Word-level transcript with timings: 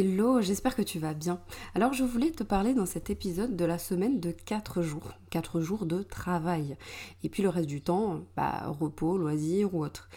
Hello, 0.00 0.40
j'espère 0.40 0.76
que 0.76 0.82
tu 0.82 1.00
vas 1.00 1.12
bien. 1.12 1.40
Alors 1.74 1.92
je 1.92 2.04
voulais 2.04 2.30
te 2.30 2.44
parler 2.44 2.72
dans 2.72 2.86
cet 2.86 3.10
épisode 3.10 3.56
de 3.56 3.64
la 3.64 3.78
semaine 3.78 4.20
de 4.20 4.30
4 4.30 4.80
jours. 4.80 5.14
4 5.30 5.60
jours 5.60 5.86
de 5.86 6.04
travail. 6.04 6.76
Et 7.24 7.28
puis 7.28 7.42
le 7.42 7.48
reste 7.48 7.66
du 7.66 7.80
temps, 7.80 8.20
bah, 8.36 8.72
repos, 8.78 9.18
loisirs 9.18 9.74
ou 9.74 9.82
autre. 9.82 10.08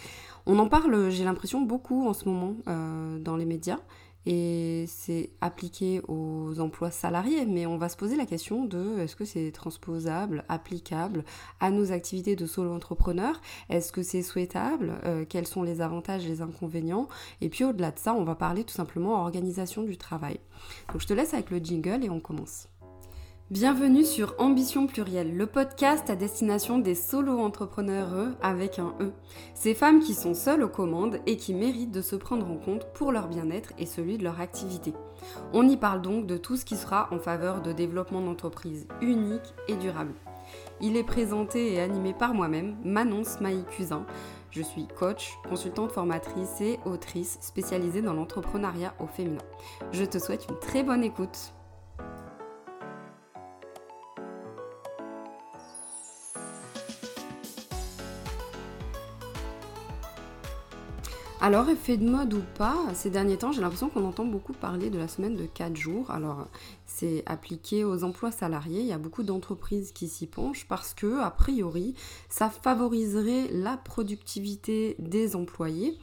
On 0.46 0.60
en 0.60 0.68
parle, 0.68 1.10
j'ai 1.10 1.24
l'impression, 1.24 1.62
beaucoup 1.62 2.08
en 2.08 2.14
ce 2.14 2.30
moment 2.30 2.58
euh, 2.68 3.18
dans 3.18 3.36
les 3.36 3.46
médias 3.46 3.80
et 4.26 4.86
c'est 4.88 5.32
appliqué 5.42 6.02
aux 6.08 6.60
emplois 6.60 6.92
salariés, 6.92 7.46
mais 7.46 7.66
on 7.66 7.78
va 7.78 7.90
se 7.90 7.98
poser 7.98 8.16
la 8.16 8.26
question 8.26 8.66
de 8.66 9.00
est-ce 9.00 9.16
que 9.16 9.26
c'est 9.26 9.52
transposable, 9.52 10.44
applicable 10.50 11.24
à 11.60 11.72
nos 11.72 11.92
activités 11.92 12.36
de 12.36 12.46
solo-entrepreneur 12.46 13.40
Est-ce 13.70 13.92
que 13.92 14.04
c'est 14.04 14.22
souhaitable? 14.22 15.00
Euh, 15.06 15.26
Quels 15.28 15.48
sont 15.48 15.64
les 15.64 15.82
avantages, 15.82 16.28
les 16.28 16.42
inconvénients? 16.42 17.08
Et 17.42 17.50
puis 17.50 17.64
au-delà 17.64 17.92
de 17.92 18.00
ça, 18.00 18.14
on 18.14 18.24
va 18.24 18.36
parler 18.36 18.64
tout 18.64 18.74
simplement 18.74 19.22
organisation 19.22 19.84
du 19.84 19.98
travail. 19.98 20.40
Donc 20.92 21.02
je 21.02 21.08
te 21.08 21.14
laisse 21.14 21.34
avec 21.34 21.50
le 21.50 21.58
jingle 21.58 22.04
et 22.04 22.10
on 22.10 22.20
commence. 22.20 22.68
Bienvenue 23.52 24.06
sur 24.06 24.34
Ambition 24.38 24.88
Plurielle, 24.88 25.36
le 25.36 25.46
podcast 25.46 26.10
à 26.10 26.16
destination 26.16 26.80
des 26.80 26.96
solo-entrepreneurs 26.96 28.30
avec 28.42 28.80
un 28.80 28.96
E. 29.02 29.12
Ces 29.56 29.74
femmes 29.74 30.00
qui 30.00 30.14
sont 30.14 30.34
seules 30.34 30.64
aux 30.64 30.70
commandes 30.70 31.20
et 31.26 31.36
qui 31.36 31.54
méritent 31.54 31.92
de 31.92 32.02
se 32.02 32.16
prendre 32.16 32.50
en 32.50 32.56
compte 32.56 32.88
pour 32.94 33.12
leur 33.12 33.28
bien-être 33.28 33.74
et 33.78 33.86
celui 33.86 34.18
de 34.18 34.24
leur 34.24 34.40
activité. 34.40 34.94
On 35.52 35.68
y 35.68 35.76
parle 35.76 36.02
donc 36.02 36.28
de 36.28 36.38
tout 36.38 36.56
ce 36.56 36.64
qui 36.64 36.78
sera 36.78 37.10
en 37.12 37.20
faveur 37.20 37.62
de 37.62 37.74
développement 37.74 38.22
d'entreprises 38.22 38.88
uniques 39.02 39.54
et 39.68 39.76
durables. 39.76 40.16
Il 40.80 40.96
est 40.96 41.04
présenté 41.04 41.74
et 41.74 41.82
animé 41.82 42.14
par 42.14 42.34
moi-même, 42.34 42.78
Manon 42.86 43.26
Smaï 43.26 43.66
Cusin. 43.76 44.06
Je 44.52 44.62
suis 44.62 44.88
coach, 44.88 45.34
consultante 45.50 45.92
formatrice 45.92 46.62
et 46.62 46.80
autrice 46.86 47.38
spécialisée 47.42 48.02
dans 48.02 48.14
l'entrepreneuriat 48.14 48.94
au 49.02 49.08
féminin. 49.08 49.44
Je 49.92 50.06
te 50.06 50.20
souhaite 50.20 50.48
une 50.50 50.60
très 50.60 50.84
bonne 50.84 51.04
écoute. 51.04 51.52
Alors, 61.44 61.70
effet 61.70 61.98
de 61.98 62.08
mode 62.08 62.36
ou 62.36 62.44
pas, 62.56 62.78
ces 62.94 63.10
derniers 63.10 63.36
temps, 63.36 63.52
j'ai 63.52 63.62
l'impression 63.62 63.90
qu'on 63.90 64.06
entend 64.06 64.26
beaucoup 64.26 64.54
parler 64.54 64.92
de 64.92 65.00
la 65.00 65.08
semaine 65.08 65.36
de 65.36 65.48
4 65.48 65.76
jours. 65.76 66.12
Alors, 66.12 66.48
c'est 66.86 67.24
appliqué 67.26 67.84
aux 67.84 68.04
emplois 68.04 68.30
salariés. 68.30 68.82
Il 68.82 68.86
y 68.86 68.94
a 68.94 69.00
beaucoup 69.00 69.24
d'entreprises 69.24 69.92
qui 69.92 70.08
s'y 70.08 70.28
penchent 70.28 70.68
parce 70.68 70.94
que, 70.94 71.20
a 71.20 71.32
priori, 71.32 71.96
ça 72.30 72.52
favoriserait 72.52 73.48
la 73.52 73.76
productivité 73.76 74.96
des 75.00 75.36
employés 75.36 75.98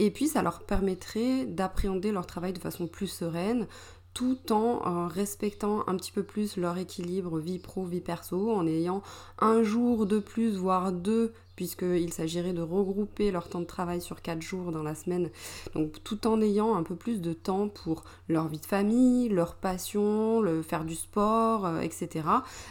et 0.00 0.10
puis 0.10 0.26
ça 0.26 0.42
leur 0.42 0.64
permettrait 0.64 1.46
d'appréhender 1.46 2.10
leur 2.10 2.26
travail 2.26 2.52
de 2.52 2.58
façon 2.58 2.88
plus 2.88 3.06
sereine, 3.06 3.68
tout 4.12 4.52
en 4.52 4.80
euh, 4.84 5.06
respectant 5.06 5.84
un 5.86 5.96
petit 5.96 6.10
peu 6.10 6.24
plus 6.24 6.56
leur 6.56 6.78
équilibre 6.78 7.38
vie 7.38 7.60
pro, 7.60 7.84
vie 7.84 8.00
perso, 8.00 8.50
en 8.50 8.66
ayant 8.66 9.02
un 9.38 9.62
jour 9.62 10.04
de 10.04 10.18
plus, 10.18 10.56
voire 10.56 10.90
deux, 10.90 11.32
puisqu'il 11.60 12.10
s'agirait 12.10 12.54
de 12.54 12.62
regrouper 12.62 13.30
leur 13.30 13.50
temps 13.50 13.60
de 13.60 13.66
travail 13.66 14.00
sur 14.00 14.22
quatre 14.22 14.40
jours 14.40 14.72
dans 14.72 14.82
la 14.82 14.94
semaine, 14.94 15.28
donc 15.74 16.02
tout 16.02 16.26
en 16.26 16.40
ayant 16.40 16.74
un 16.74 16.82
peu 16.82 16.96
plus 16.96 17.20
de 17.20 17.34
temps 17.34 17.68
pour 17.68 18.04
leur 18.30 18.48
vie 18.48 18.60
de 18.60 18.64
famille, 18.64 19.28
leur 19.28 19.56
passion, 19.56 20.40
le 20.40 20.62
faire 20.62 20.86
du 20.86 20.94
sport, 20.94 21.66
euh, 21.66 21.80
etc. 21.80 22.24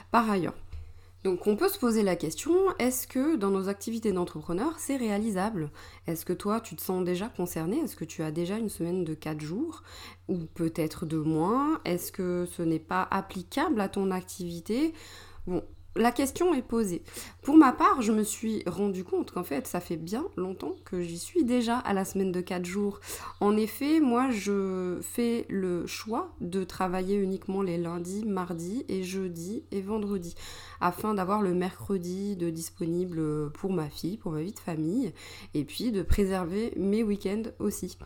Par 0.10 0.28
ailleurs. 0.28 0.56
Donc 1.24 1.46
on 1.46 1.56
peut 1.56 1.70
se 1.70 1.78
poser 1.78 2.02
la 2.02 2.16
question, 2.16 2.56
est-ce 2.80 3.06
que 3.06 3.36
dans 3.36 3.52
nos 3.52 3.70
activités 3.70 4.12
d'entrepreneur, 4.12 4.80
c'est 4.80 4.98
réalisable? 4.98 5.70
Est-ce 6.08 6.26
que 6.26 6.34
toi, 6.34 6.60
tu 6.60 6.76
te 6.76 6.82
sens 6.82 7.04
déjà 7.04 7.30
concerné? 7.30 7.78
Est-ce 7.78 7.96
que 7.96 8.06
tu 8.06 8.24
as 8.24 8.32
déjà 8.32 8.58
une 8.58 8.70
semaine 8.70 9.04
de 9.04 9.14
4 9.14 9.40
jours? 9.40 9.84
Ou 10.30 10.40
peut-être 10.56 11.06
de 11.06 11.18
moins? 11.18 11.80
Est-ce 11.86 12.12
que 12.12 12.48
ce 12.52 12.64
n'est 12.64 12.80
pas 12.80 13.08
applicable 13.12 13.82
à 13.82 13.88
ton 13.88 14.10
activité? 14.10 14.96
Bon, 15.46 15.64
la 15.96 16.12
question 16.12 16.54
est 16.54 16.62
posée. 16.62 17.04
Pour 17.42 17.58
ma 17.58 17.72
part, 17.72 18.02
je 18.02 18.12
me 18.12 18.24
suis 18.24 18.64
rendu 18.68 19.04
compte 19.04 19.32
qu'en 19.32 19.44
fait, 19.44 19.68
ça 19.68 19.80
fait 19.80 19.98
bien 19.98 20.26
longtemps 20.38 20.76
que 20.86 21.02
j'y 21.02 21.18
suis 21.18 21.44
déjà 21.44 21.78
à 21.78 21.94
la 21.94 22.06
semaine 22.06 22.32
de 22.32 22.42
4 22.42 22.66
jours. 22.66 23.00
En 23.40 23.58
effet, 23.58 24.00
moi, 24.00 24.30
je 24.30 25.00
fais 25.02 25.46
le 25.50 25.88
choix 25.88 26.34
de 26.42 26.64
travailler 26.64 27.16
uniquement 27.16 27.62
les 27.62 27.78
lundis, 27.78 28.26
mardis 28.26 28.86
et 28.88 29.04
jeudis 29.04 29.64
et 29.72 29.82
vendredis 29.82 30.36
afin 30.82 31.14
d'avoir 31.14 31.42
le 31.42 31.54
mercredi 31.54 32.36
de 32.36 32.50
disponible 32.50 33.52
pour 33.52 33.74
ma 33.74 33.90
fille, 33.90 34.18
pour 34.18 34.32
ma 34.32 34.42
vie 34.42 34.54
de 34.54 34.60
famille 34.60 35.12
et 35.54 35.66
puis 35.66 35.92
de 35.92 36.02
préserver 36.02 36.74
mes 36.78 37.04
week-ends 37.04 37.44
aussi 37.60 37.98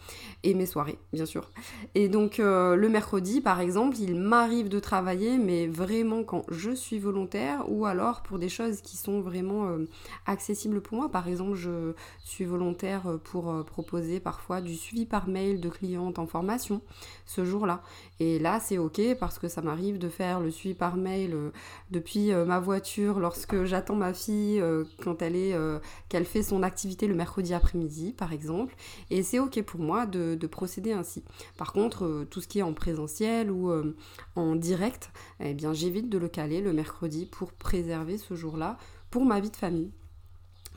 et 0.43 0.53
mes 0.53 0.65
soirées, 0.65 0.97
bien 1.11 1.25
sûr. 1.25 1.49
Et 1.95 2.09
donc, 2.09 2.39
euh, 2.39 2.75
le 2.75 2.89
mercredi, 2.89 3.41
par 3.41 3.59
exemple, 3.59 3.97
il 3.99 4.15
m'arrive 4.15 4.69
de 4.69 4.79
travailler, 4.79 5.37
mais 5.37 5.67
vraiment 5.67 6.23
quand 6.23 6.45
je 6.49 6.71
suis 6.71 6.99
volontaire 6.99 7.69
ou 7.73 7.85
alors 7.85 8.21
pour 8.21 8.37
des 8.37 8.49
choses 8.49 8.81
qui 8.81 8.97
sont 8.97 9.19
vraiment 9.19 9.65
euh, 9.67 9.89
accessibles 10.27 10.79
pour 10.79 10.97
moi. 10.97 11.09
Par 11.09 11.27
exemple, 11.27 11.55
je 11.55 11.93
suis 12.23 12.45
volontaire 12.45 13.17
pour 13.23 13.49
euh, 13.49 13.63
proposer 13.63 14.19
parfois 14.19 14.61
du 14.61 14.75
suivi 14.75 15.07
par 15.07 15.27
mail 15.27 15.59
de 15.59 15.69
clientes 15.69 16.19
en 16.19 16.27
formation 16.27 16.81
ce 17.25 17.43
jour-là. 17.43 17.81
Et 18.19 18.37
là, 18.37 18.59
c'est 18.59 18.77
ok 18.77 19.01
parce 19.19 19.39
que 19.39 19.47
ça 19.47 19.63
m'arrive 19.63 19.97
de 19.97 20.07
faire 20.07 20.39
le 20.39 20.51
suivi 20.51 20.75
par 20.75 20.95
mail 20.95 21.33
euh, 21.33 21.49
depuis 21.89 22.31
ma 22.33 22.59
voiture 22.59 23.19
lorsque 23.19 23.63
j'attends 23.63 23.95
ma 23.95 24.13
fille 24.13 24.63
quand 25.03 25.21
elle 25.21 25.35
est 25.35 25.55
qu'elle 26.09 26.25
fait 26.25 26.43
son 26.43 26.63
activité 26.63 27.07
le 27.07 27.15
mercredi 27.15 27.53
après-midi, 27.53 28.13
par 28.13 28.33
exemple. 28.33 28.75
Et 29.09 29.23
c'est 29.23 29.39
ok 29.39 29.61
pour 29.63 29.79
moi 29.79 30.05
de, 30.05 30.35
de, 30.35 30.47
procéder 30.47 30.91
ainsi. 30.91 31.23
Par 31.57 31.73
contre, 31.73 32.25
tout 32.29 32.41
ce 32.41 32.47
qui 32.47 32.59
est 32.59 32.63
en 32.63 32.73
présentiel 32.73 33.51
ou 33.51 33.71
en 34.35 34.55
direct, 34.55 35.11
eh 35.39 35.53
bien, 35.53 35.73
j'évite 35.73 36.09
de 36.09 36.17
le 36.17 36.27
caler 36.27 36.61
le 36.61 36.73
mercredi 36.73 37.25
pour 37.25 37.53
préserver 37.63 38.19
ce 38.19 38.35
jour-là 38.35 38.77
pour 39.09 39.25
ma 39.25 39.39
vie 39.39 39.49
de 39.49 39.55
famille. 39.55 39.91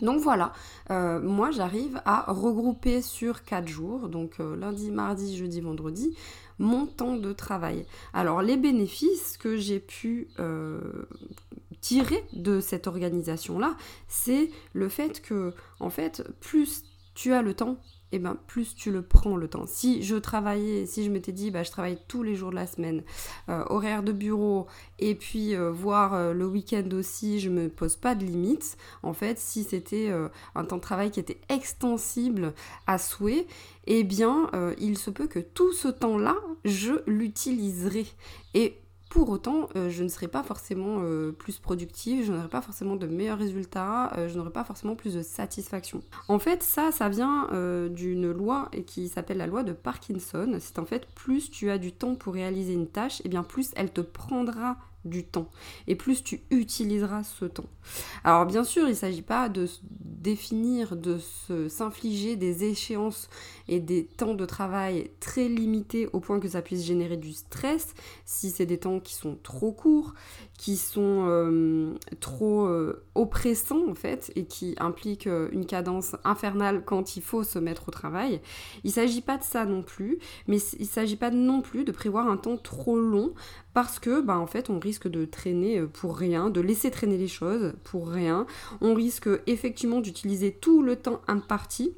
Donc 0.02 0.20
voilà, 0.20 0.52
euh, 0.90 1.20
moi 1.20 1.50
j'arrive 1.50 2.00
à 2.04 2.30
regrouper 2.30 3.00
sur 3.00 3.44
4 3.44 3.66
jours, 3.66 4.08
donc 4.08 4.40
euh, 4.40 4.54
lundi, 4.56 4.90
mardi, 4.90 5.36
jeudi, 5.36 5.60
vendredi, 5.60 6.14
mon 6.58 6.86
temps 6.86 7.16
de 7.16 7.32
travail. 7.32 7.86
Alors 8.12 8.42
les 8.42 8.58
bénéfices 8.58 9.38
que 9.38 9.56
j'ai 9.56 9.80
pu 9.80 10.28
euh, 10.38 10.80
tirer 11.80 12.22
de 12.34 12.60
cette 12.60 12.86
organisation-là, 12.86 13.74
c'est 14.06 14.50
le 14.74 14.90
fait 14.90 15.22
que, 15.22 15.54
en 15.80 15.88
fait, 15.88 16.22
plus 16.40 16.84
tu 17.14 17.32
as 17.32 17.40
le 17.40 17.54
temps 17.54 17.78
et 18.12 18.16
eh 18.16 18.18
ben 18.20 18.36
plus 18.46 18.76
tu 18.76 18.92
le 18.92 19.02
prends 19.02 19.36
le 19.36 19.48
temps. 19.48 19.64
Si 19.66 20.04
je 20.04 20.14
travaillais, 20.14 20.86
si 20.86 21.04
je 21.04 21.10
m'étais 21.10 21.32
dit 21.32 21.50
bah 21.50 21.64
je 21.64 21.72
travaille 21.72 21.98
tous 22.06 22.22
les 22.22 22.36
jours 22.36 22.50
de 22.50 22.54
la 22.54 22.68
semaine, 22.68 23.02
euh, 23.48 23.64
horaire 23.66 24.04
de 24.04 24.12
bureau 24.12 24.68
et 25.00 25.16
puis 25.16 25.56
euh, 25.56 25.72
voir 25.72 26.14
euh, 26.14 26.32
le 26.32 26.46
week-end 26.46 26.88
aussi, 26.92 27.40
je 27.40 27.50
me 27.50 27.68
pose 27.68 27.96
pas 27.96 28.14
de 28.14 28.24
limites. 28.24 28.76
En 29.02 29.12
fait, 29.12 29.40
si 29.40 29.64
c'était 29.64 30.12
un 30.54 30.64
temps 30.64 30.76
de 30.76 30.82
travail 30.82 31.10
qui 31.10 31.18
était 31.18 31.40
extensible 31.48 32.54
à 32.86 32.98
souhait, 32.98 33.46
eh 33.86 34.04
bien 34.04 34.50
il 34.78 34.96
se 34.96 35.10
peut 35.10 35.26
que 35.26 35.40
tout 35.40 35.72
ce 35.72 35.88
temps-là, 35.88 36.36
je 36.64 36.92
l'utiliserai. 37.06 38.06
Et 38.54 38.78
pour 39.16 39.30
autant, 39.30 39.70
euh, 39.76 39.88
je 39.88 40.02
ne 40.02 40.08
serai 40.08 40.28
pas 40.28 40.42
forcément 40.42 40.98
euh, 41.00 41.32
plus 41.32 41.58
productive, 41.58 42.26
je 42.26 42.32
n'aurai 42.32 42.48
pas 42.48 42.60
forcément 42.60 42.96
de 42.96 43.06
meilleurs 43.06 43.38
résultats, 43.38 44.12
euh, 44.18 44.28
je 44.28 44.36
n'aurai 44.36 44.50
pas 44.50 44.62
forcément 44.62 44.94
plus 44.94 45.14
de 45.14 45.22
satisfaction. 45.22 46.02
En 46.28 46.38
fait, 46.38 46.62
ça, 46.62 46.92
ça 46.92 47.08
vient 47.08 47.48
d'une 47.88 48.30
loi 48.30 48.70
qui 48.86 49.08
s'appelle 49.08 49.38
la 49.38 49.46
loi 49.46 49.62
de 49.62 49.72
Parkinson. 49.72 50.58
C'est 50.60 50.78
en 50.78 50.84
fait 50.84 51.06
plus 51.14 51.50
tu 51.50 51.70
as 51.70 51.78
du 51.78 51.92
temps 51.92 52.14
pour 52.14 52.34
réaliser 52.34 52.74
une 52.74 52.88
tâche, 52.88 53.20
et 53.20 53.22
eh 53.24 53.28
bien 53.30 53.42
plus 53.42 53.70
elle 53.74 53.90
te 53.90 54.02
prendra 54.02 54.76
du 55.06 55.24
temps 55.24 55.48
et 55.86 55.94
plus 55.94 56.22
tu 56.22 56.42
utiliseras 56.50 57.22
ce 57.24 57.44
temps. 57.44 57.68
Alors 58.24 58.46
bien 58.46 58.64
sûr, 58.64 58.84
il 58.84 58.90
ne 58.90 58.94
s'agit 58.94 59.22
pas 59.22 59.48
de 59.48 59.66
définir, 59.90 60.96
de 60.96 61.18
s'infliger 61.68 62.36
des 62.36 62.64
échéances 62.64 63.28
et 63.68 63.80
des 63.80 64.04
temps 64.06 64.34
de 64.34 64.44
travail 64.44 65.10
très 65.20 65.48
limités 65.48 66.08
au 66.12 66.20
point 66.20 66.40
que 66.40 66.48
ça 66.48 66.62
puisse 66.62 66.84
générer 66.84 67.16
du 67.16 67.32
stress 67.32 67.94
si 68.24 68.50
c'est 68.50 68.66
des 68.66 68.78
temps 68.78 69.00
qui 69.00 69.14
sont 69.14 69.38
trop 69.42 69.72
courts, 69.72 70.14
qui 70.58 70.76
sont 70.76 71.26
euh, 71.28 71.94
trop 72.20 72.66
euh, 72.66 73.04
oppressants 73.14 73.88
en 73.88 73.94
fait 73.94 74.32
et 74.36 74.46
qui 74.46 74.74
impliquent 74.78 75.26
euh, 75.26 75.48
une 75.52 75.66
cadence 75.66 76.16
infernale 76.24 76.82
quand 76.84 77.16
il 77.16 77.22
faut 77.22 77.44
se 77.44 77.58
mettre 77.58 77.88
au 77.88 77.92
travail. 77.92 78.40
Il 78.84 78.88
ne 78.88 78.92
s'agit 78.92 79.20
pas 79.20 79.38
de 79.38 79.44
ça 79.44 79.64
non 79.64 79.82
plus, 79.82 80.18
mais 80.46 80.58
il 80.78 80.82
ne 80.82 80.86
s'agit 80.86 81.16
pas 81.16 81.30
non 81.30 81.60
plus 81.60 81.84
de 81.84 81.92
prévoir 81.92 82.28
un 82.28 82.36
temps 82.36 82.56
trop 82.56 82.98
long 82.98 83.34
parce 83.74 83.98
que 83.98 84.22
bah, 84.22 84.38
en 84.38 84.46
fait 84.46 84.70
on 84.70 84.78
risque 84.78 84.95
de 85.04 85.24
traîner 85.24 85.82
pour 85.82 86.16
rien, 86.16 86.50
de 86.50 86.60
laisser 86.60 86.90
traîner 86.90 87.18
les 87.18 87.28
choses 87.28 87.74
pour 87.84 88.08
rien. 88.08 88.46
On 88.80 88.94
risque 88.94 89.28
effectivement 89.46 90.00
d'utiliser 90.00 90.52
tout 90.52 90.82
le 90.82 90.96
temps 90.96 91.20
imparti 91.28 91.94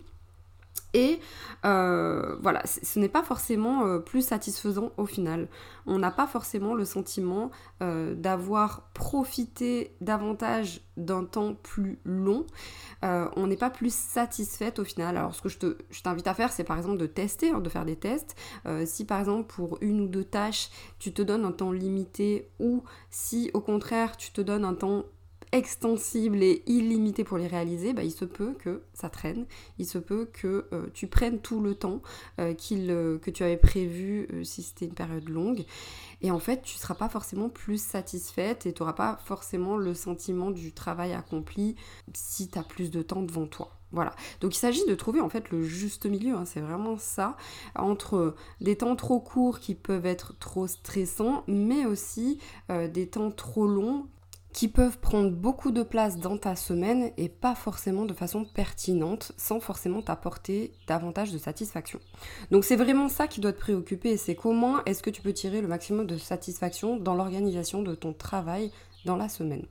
Et 0.95 1.21
euh, 1.65 2.37
voilà, 2.41 2.63
ce 2.67 2.99
n'est 2.99 3.09
pas 3.09 3.23
forcément 3.23 3.85
euh, 3.85 3.99
plus 3.99 4.23
satisfaisant 4.23 4.91
au 4.97 5.07
final. 5.07 5.49
On 5.87 5.99
n'a 5.99 6.11
pas 6.11 6.27
forcément 6.27 6.75
le 6.75 6.85
sentiment 6.85 7.51
euh, 7.83 8.15
d'avoir 8.15 8.89
profité 8.95 9.95
davantage 10.01 10.81
d'un 10.97 11.25
temps 11.25 11.55
plus 11.55 11.99
long. 12.05 12.47
on 13.03 13.47
n'est 13.47 13.57
pas 13.57 13.71
plus 13.71 13.95
satisfaite 13.95 14.79
au 14.79 14.85
final. 14.85 15.17
Alors 15.17 15.35
ce 15.35 15.43
que 15.43 15.49
je, 15.49 16.03
t'invite 16.03 16.27
à 16.27 16.35
faire, 16.35 16.53
c'est 16.53 16.65
par 16.65 16.77
exemple 16.77 16.97
de 16.97 17.07
tester, 17.07 17.51
hein, 17.51 17.61
de 17.61 17.69
faire 17.69 17.85
des 17.85 17.97
tests. 17.97 18.35
si 18.85 19.05
par 19.05 19.21
exemple 19.21 19.47
pour 19.55 19.79
une 19.81 20.01
ou 20.01 20.09
deux 20.09 20.25
tâches, 20.25 20.71
tu 20.99 21.13
te 21.13 21.23
donnes 21.23 21.45
un 21.45 21.53
temps 21.53 21.71
limité 21.71 22.51
ou 22.59 22.83
si 23.11 23.51
au 23.55 23.61
contraire 23.61 24.17
tu 24.17 24.33
te 24.33 24.41
donnes 24.41 24.65
un 24.65 24.75
temps 24.75 25.05
extensible 25.53 26.43
et 26.43 26.63
illimité 26.67 27.25
pour 27.25 27.39
les 27.39 27.47
réaliser, 27.47 27.93
bah, 27.93 28.03
il 28.03 28.11
se 28.11 28.25
peut 28.25 28.55
que 28.59 28.83
ça 28.93 29.09
traîne, 29.09 29.47
il 29.79 29.87
se 29.87 29.99
peut 29.99 30.29
que 30.33 30.67
euh, 30.73 30.87
tu 30.93 31.07
prennes 31.07 31.41
tout 31.41 31.61
le 31.61 31.75
temps 31.75 32.03
euh, 32.39 32.55
euh, 32.73 33.19
que 33.19 33.31
tu 33.31 33.43
avais 33.43 33.57
prévu 33.57 34.29
si 34.45 34.63
c'était 34.63 34.87
une 34.87 34.95
période 34.95 35.29
longue. 35.29 35.65
Et 36.21 36.31
en 36.31 36.39
fait, 36.39 36.63
tu 36.63 36.77
ne 36.77 36.81
seras 36.81 36.95
pas 36.95 37.09
forcément 37.09 37.49
plus 37.49 37.81
satisfaite 37.81 38.67
et 38.67 38.73
tu 38.73 38.83
n'auras 38.83 38.93
pas 38.93 39.19
forcément 39.25 39.77
le 39.77 39.95
sentiment 39.95 40.51
du 40.51 40.73
travail 40.73 41.13
accompli 41.13 41.77
si 42.13 42.49
tu 42.49 42.59
as 42.59 42.63
plus 42.63 42.91
de 42.91 43.03
temps 43.03 43.23
devant 43.23 43.47
toi. 43.47 43.71
Voilà. 43.91 44.15
Donc 44.41 44.55
il 44.55 44.59
s'agit 44.59 44.85
de 44.85 44.95
trouver 44.95 45.23
en 45.23 45.31
fait 45.31 45.51
le 45.51 45.63
juste 45.63 46.05
milieu, 46.05 46.35
hein. 46.35 46.45
c'est 46.45 46.61
vraiment 46.61 46.99
ça, 46.99 47.39
entre 47.75 48.35
des 48.61 48.77
temps 48.77 48.97
trop 48.97 49.19
courts 49.19 49.61
qui 49.61 49.75
peuvent 49.75 50.05
être 50.05 50.39
trop 50.39 50.67
stressants, 50.67 51.43
mais 51.47 51.87
aussi 51.87 52.39
des 52.69 53.07
temps 53.07 53.31
trop 53.31 53.67
longs 53.67 54.07
qui 54.59 54.67
peuvent 54.67 54.99
prendre 54.99 55.31
beaucoup 55.31 55.71
de 55.71 55.85
place 55.85 56.19
dans 56.19 56.37
ta 56.37 56.57
semaine 56.57 57.13
et 57.17 57.29
pas 57.29 57.55
forcément 57.55 58.07
de 58.07 58.13
façon 58.13 58.45
pertinente, 58.45 59.31
sans 59.37 59.61
forcément 59.61 60.03
t'apporter 60.03 60.73
davantage 60.89 61.31
de 61.31 61.39
satisfaction. 61.39 62.01
Donc 62.51 62.65
c'est 62.65 62.75
vraiment 62.75 63.09
ça 63.09 63.29
qui 63.29 63.41
doit 63.41 63.53
te 63.53 63.61
préoccuper, 63.61 64.17
c'est 64.17 64.35
comment 64.35 64.85
est-ce 64.85 65.01
que 65.01 65.11
tu 65.11 65.23
peux 65.23 65.33
tirer 65.33 65.61
le 65.61 65.69
maximum 65.69 66.09
de 66.09 66.19
satisfaction 66.19 66.97
dans 66.97 67.15
l'organisation 67.15 67.83
de 67.83 67.95
ton 67.95 68.13
travail 68.13 68.73
dans 69.05 69.17
la 69.17 69.29
semaine 69.29 69.65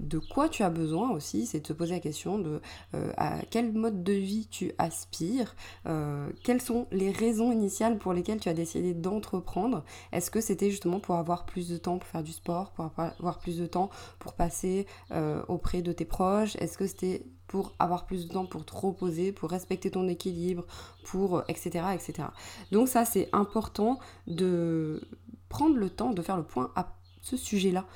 de 0.00 0.18
quoi 0.18 0.48
tu 0.48 0.62
as 0.62 0.70
besoin 0.70 1.10
aussi, 1.10 1.46
c'est 1.46 1.60
de 1.60 1.66
se 1.66 1.72
poser 1.72 1.94
la 1.94 2.00
question 2.00 2.38
de 2.38 2.60
euh, 2.94 3.12
quel 3.50 3.72
mode 3.72 4.02
de 4.02 4.12
vie 4.12 4.46
tu 4.50 4.72
aspires, 4.78 5.54
euh, 5.86 6.30
quelles 6.42 6.60
sont 6.60 6.86
les 6.90 7.10
raisons 7.10 7.52
initiales 7.52 7.98
pour 7.98 8.12
lesquelles 8.12 8.40
tu 8.40 8.48
as 8.48 8.54
décidé 8.54 8.94
d'entreprendre? 8.94 9.84
Est-ce 10.12 10.30
que 10.30 10.40
c'était 10.40 10.70
justement 10.70 11.00
pour 11.00 11.16
avoir 11.16 11.46
plus 11.46 11.68
de 11.68 11.76
temps 11.76 11.98
pour 11.98 12.08
faire 12.08 12.22
du 12.22 12.32
sport, 12.32 12.72
pour 12.72 12.90
avoir 12.96 13.38
plus 13.38 13.58
de 13.58 13.66
temps 13.66 13.90
pour 14.18 14.34
passer 14.34 14.86
euh, 15.12 15.42
auprès 15.48 15.82
de 15.82 15.92
tes 15.92 16.04
proches? 16.04 16.56
Est-ce 16.56 16.76
que 16.76 16.86
c'était 16.86 17.24
pour 17.46 17.72
avoir 17.78 18.06
plus 18.06 18.26
de 18.26 18.32
temps 18.32 18.46
pour 18.46 18.64
te 18.64 18.74
reposer, 18.74 19.30
pour 19.30 19.50
respecter 19.50 19.90
ton 19.90 20.08
équilibre, 20.08 20.66
pour 21.04 21.44
etc. 21.48 21.84
etc. 21.94 22.28
Donc 22.72 22.88
ça 22.88 23.04
c'est 23.04 23.28
important 23.32 24.00
de 24.26 25.02
prendre 25.48 25.76
le 25.76 25.90
temps 25.90 26.10
de 26.10 26.22
faire 26.22 26.36
le 26.36 26.42
point 26.42 26.72
à 26.74 26.96
ce 27.22 27.36
sujet-là 27.36 27.86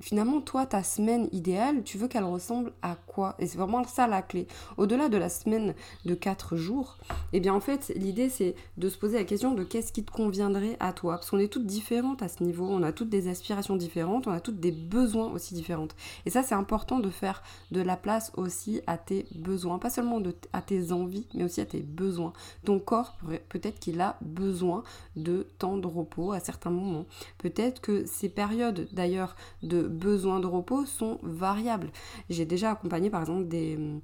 finalement, 0.00 0.40
toi, 0.40 0.66
ta 0.66 0.82
semaine 0.82 1.28
idéale, 1.32 1.82
tu 1.82 1.98
veux 1.98 2.08
qu'elle 2.08 2.24
ressemble 2.24 2.72
à 2.82 2.96
quoi? 3.06 3.34
Et 3.38 3.46
c'est 3.46 3.58
vraiment 3.58 3.84
ça 3.84 4.06
la 4.06 4.22
clé. 4.22 4.46
Au-delà 4.76 5.08
de 5.08 5.16
la 5.16 5.28
semaine 5.28 5.74
de 6.04 6.14
4 6.14 6.56
jours, 6.56 6.98
eh 7.32 7.40
bien, 7.40 7.54
en 7.54 7.60
fait, 7.60 7.92
l'idée, 7.96 8.28
c'est 8.28 8.54
de 8.76 8.88
se 8.88 8.98
poser 8.98 9.18
la 9.18 9.24
question 9.24 9.54
de 9.54 9.64
qu'est-ce 9.64 9.92
qui 9.92 10.04
te 10.04 10.10
conviendrait 10.10 10.76
à 10.80 10.92
toi. 10.92 11.14
Parce 11.14 11.30
qu'on 11.30 11.38
est 11.38 11.52
toutes 11.52 11.66
différentes 11.66 12.22
à 12.22 12.28
ce 12.28 12.42
niveau, 12.42 12.66
on 12.66 12.82
a 12.82 12.92
toutes 12.92 13.08
des 13.08 13.28
aspirations 13.28 13.76
différentes, 13.76 14.26
on 14.26 14.32
a 14.32 14.40
toutes 14.40 14.60
des 14.60 14.72
besoins 14.72 15.30
aussi 15.32 15.54
différentes. 15.54 15.94
Et 16.24 16.30
ça, 16.30 16.42
c'est 16.42 16.54
important 16.54 16.98
de 16.98 17.10
faire 17.10 17.42
de 17.70 17.80
la 17.80 17.96
place 17.96 18.32
aussi 18.36 18.80
à 18.86 18.98
tes 18.98 19.26
besoins. 19.34 19.78
Pas 19.78 19.90
seulement 19.90 20.20
à 20.52 20.62
tes 20.62 20.92
envies, 20.92 21.26
mais 21.34 21.44
aussi 21.44 21.60
à 21.60 21.66
tes 21.66 21.80
besoins. 21.80 22.32
Ton 22.64 22.78
corps, 22.78 23.16
peut-être 23.48 23.78
qu'il 23.78 24.00
a 24.00 24.18
besoin 24.20 24.82
de 25.16 25.46
temps 25.58 25.76
de 25.76 25.86
repos 25.86 26.32
à 26.32 26.40
certains 26.40 26.70
moments. 26.70 27.06
Peut-être 27.38 27.80
que 27.80 28.04
ces 28.06 28.28
périodes, 28.28 28.88
d'ailleurs, 28.92 29.36
de 29.62 29.85
besoins 29.88 30.40
de 30.40 30.46
repos 30.46 30.86
sont 30.86 31.18
variables. 31.22 31.90
J'ai 32.30 32.44
déjà 32.44 32.72
accompagné 32.72 33.10
par 33.10 33.20
exemple 33.20 33.48
des 33.48 33.76
hum, 33.76 34.00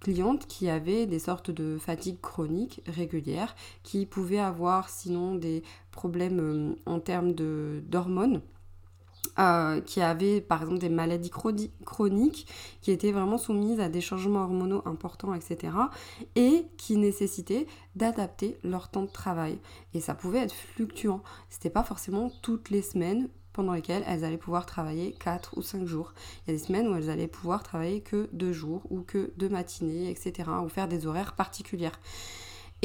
clientes 0.00 0.46
qui 0.46 0.68
avaient 0.68 1.06
des 1.06 1.18
sortes 1.18 1.50
de 1.50 1.78
fatigue 1.78 2.20
chronique 2.20 2.82
régulière, 2.86 3.54
qui 3.82 4.06
pouvaient 4.06 4.38
avoir 4.38 4.88
sinon 4.88 5.34
des 5.34 5.62
problèmes 5.90 6.38
hum, 6.38 6.76
en 6.86 7.00
termes 7.00 7.32
d'hormones 7.32 8.40
euh, 9.38 9.80
qui 9.80 10.00
avaient 10.00 10.40
par 10.40 10.62
exemple 10.62 10.78
des 10.78 10.88
maladies 10.88 11.30
chroniques, 11.30 12.46
qui 12.80 12.92
étaient 12.92 13.10
vraiment 13.10 13.38
soumises 13.38 13.80
à 13.80 13.88
des 13.88 14.00
changements 14.00 14.42
hormonaux 14.44 14.82
importants, 14.84 15.34
etc. 15.34 15.72
Et 16.36 16.66
qui 16.76 16.96
nécessitaient 16.96 17.66
d'adapter 17.96 18.58
leur 18.62 18.90
temps 18.90 19.02
de 19.02 19.10
travail. 19.10 19.58
Et 19.92 20.00
ça 20.00 20.14
pouvait 20.14 20.38
être 20.38 20.54
fluctuant. 20.54 21.20
C'était 21.50 21.70
pas 21.70 21.82
forcément 21.82 22.30
toutes 22.42 22.70
les 22.70 22.82
semaines 22.82 23.28
pendant 23.54 23.72
lesquelles 23.72 24.04
elles 24.06 24.24
allaient 24.24 24.36
pouvoir 24.36 24.66
travailler 24.66 25.14
4 25.18 25.56
ou 25.56 25.62
5 25.62 25.86
jours. 25.86 26.12
Il 26.46 26.50
y 26.50 26.54
a 26.54 26.58
des 26.58 26.62
semaines 26.62 26.88
où 26.88 26.94
elles 26.94 27.08
allaient 27.08 27.28
pouvoir 27.28 27.62
travailler 27.62 28.02
que 28.02 28.28
2 28.34 28.52
jours 28.52 28.82
ou 28.90 29.00
que 29.00 29.32
2 29.38 29.48
matinées, 29.48 30.10
etc. 30.10 30.50
ou 30.62 30.68
faire 30.68 30.88
des 30.88 31.06
horaires 31.06 31.32
particulières. 31.34 31.98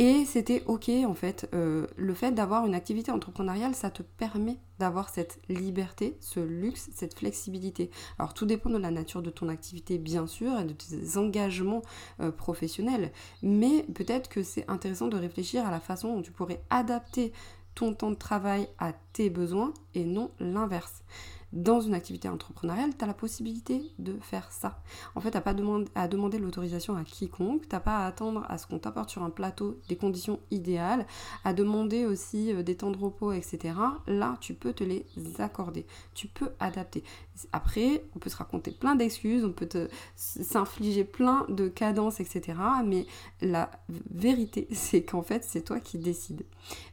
Et 0.02 0.24
c'était 0.24 0.64
ok 0.66 0.90
en 1.06 1.14
fait. 1.14 1.50
Euh, 1.54 1.86
le 1.98 2.14
fait 2.14 2.32
d'avoir 2.32 2.66
une 2.66 2.74
activité 2.74 3.12
entrepreneuriale, 3.12 3.76
ça 3.76 3.90
te 3.90 4.02
permet 4.02 4.56
d'avoir 4.80 5.10
cette 5.10 5.42
liberté, 5.50 6.16
ce 6.22 6.40
luxe, 6.40 6.90
cette 6.94 7.20
flexibilité. 7.20 7.92
Alors 8.18 8.34
tout 8.34 8.46
dépend 8.46 8.70
de 8.70 8.78
la 8.78 8.92
nature 8.92 9.22
de 9.22 9.30
ton 9.30 9.50
activité 9.50 9.98
bien 9.98 10.26
sûr 10.26 10.58
et 10.58 10.64
de 10.64 10.72
tes 10.72 11.18
engagements 11.18 11.82
euh, 12.22 12.32
professionnels. 12.32 13.12
Mais 13.44 13.84
peut-être 13.94 14.30
que 14.30 14.42
c'est 14.42 14.64
intéressant 14.70 15.10
de 15.10 15.18
réfléchir 15.18 15.68
à 15.68 15.72
la 15.72 15.82
façon 15.82 16.16
dont 16.16 16.22
tu 16.22 16.32
pourrais 16.32 16.64
adapter 16.70 17.34
ton 17.80 17.94
temps 17.94 18.12
de 18.12 18.16
travail 18.16 18.68
à 18.78 18.92
tes 19.14 19.30
besoins 19.30 19.74
et 19.96 20.04
non 20.04 20.32
l'inverse 20.42 21.02
dans 21.52 21.82
une 21.82 21.94
activité 21.94 22.30
entrepreneuriale, 22.30 22.92
tu 22.98 23.04
as 23.04 23.08
la 23.08 23.14
possibilité 23.14 23.82
de 23.98 24.18
faire 24.22 24.52
ça. 24.52 24.82
En 25.16 25.22
fait, 25.22 25.32
tu 25.32 25.38
n'as 25.38 25.42
pas 25.42 25.56
à 25.96 26.08
demander 26.08 26.38
l'autorisation 26.38 26.96
à 26.96 27.04
quiconque, 27.04 27.68
tu 27.68 27.76
n'as 27.76 27.80
pas 27.80 28.00
à 28.00 28.08
attendre 28.08 28.46
à 28.50 28.58
ce 28.58 28.68
qu'on 28.68 28.80
t'apporte 28.80 29.10
sur 29.10 29.24
un 29.24 29.30
plateau 29.30 29.80
des 29.88 29.96
conditions 29.96 30.40
idéales, 30.52 31.06
à 31.44 31.54
demander 31.54 32.06
aussi 32.06 32.54
euh, 32.54 32.64
des 32.64 32.76
temps 32.76 32.92
de 32.92 32.98
repos, 32.98 33.32
etc. 33.32 33.74
Là, 34.08 34.38
tu 34.42 34.54
peux 34.54 34.74
te 34.74 34.84
les 34.84 35.06
accorder, 35.40 35.86
tu 36.14 36.28
peux 36.28 36.50
adapter. 36.60 37.04
Après, 37.52 38.04
on 38.16 38.20
peut 38.20 38.30
se 38.30 38.38
raconter 38.38 38.72
plein 38.72 38.96
d'excuses, 38.96 39.46
on 39.46 39.52
peut 39.52 39.70
s'infliger 40.16 41.04
plein 41.04 41.46
de 41.50 41.68
cadences, 41.68 42.20
etc. 42.20 42.58
Mais 42.86 43.06
la 43.42 43.72
vérité, 44.12 44.68
c'est 44.72 45.04
qu'en 45.04 45.22
fait, 45.22 45.44
c'est 45.44 45.62
toi 45.62 45.80
qui 45.80 45.98
décides. 45.98 46.44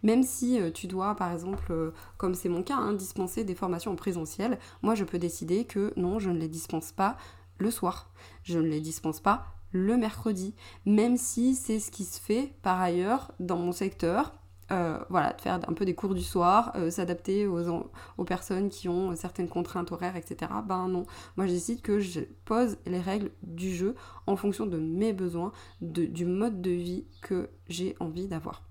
Même 0.03 0.23
si 0.23 0.61
euh, 0.61 0.71
tu 0.71 0.87
dois, 0.87 1.15
par 1.15 1.33
exemple, 1.33 1.67
euh, 1.71 1.91
comme 2.17 2.35
c'est 2.35 2.49
mon 2.49 2.63
cas, 2.63 2.77
hein, 2.77 2.93
dispenser 2.93 3.45
des 3.45 3.55
formations 3.55 3.93
en 3.93 3.97
présentiel, 3.97 4.46
moi 4.83 4.95
je 4.95 5.05
peux 5.05 5.19
décider 5.19 5.65
que 5.65 5.93
non, 5.97 6.19
je 6.19 6.31
ne 6.31 6.39
les 6.39 6.49
dispense 6.49 6.93
pas 6.93 7.17
le 7.59 7.71
soir, 7.71 8.11
je 8.43 8.59
ne 8.59 8.69
les 8.69 8.81
dispense 8.81 9.21
pas 9.21 9.57
le 9.73 9.97
mercredi, 9.97 10.55
même 10.85 11.17
si 11.17 11.55
c'est 11.55 11.81
ce 11.81 11.91
qui 11.91 12.05
se 12.05 12.21
fait 12.21 12.55
par 12.63 12.81
ailleurs 12.81 13.33
dans 13.41 13.57
mon 13.57 13.73
secteur. 13.73 14.33
Euh, 14.73 14.99
voilà, 15.11 15.33
de 15.33 15.41
faire 15.41 15.55
un 15.55 15.73
peu 15.75 15.85
des 15.85 15.95
cours 15.95 16.13
du 16.13 16.25
soir, 16.25 16.73
euh, 16.75 16.91
s'adapter 16.91 17.47
aux, 17.47 17.89
aux, 18.19 18.25
personnes 18.25 18.69
qui 18.69 18.89
ont 18.89 19.15
certaines 19.15 19.49
contraintes 19.49 19.93
horaires, 19.93 20.17
etc. 20.17 20.51
Ben 20.67 20.89
non, 20.89 21.07
moi 21.37 21.47
je 21.47 21.53
décide 21.53 21.83
que 21.83 22.01
je 22.01 22.19
pose 22.45 22.77
les 22.85 22.99
règles 22.99 23.31
du 23.45 23.73
jeu 23.73 23.95
en 24.27 24.35
fonction 24.35 24.67
de 24.67 24.79
mes 24.79 25.13
besoins, 25.13 25.53
du 25.81 26.25
mode 26.25 26.61
de 26.63 26.73
vie 26.73 27.05
que 27.23 27.49
j'ai 27.69 27.95
envie 28.01 28.27
d'avoir. 28.27 28.66